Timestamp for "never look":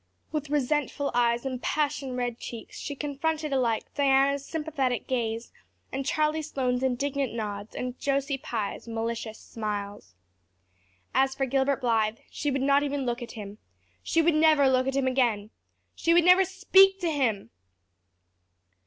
14.33-14.87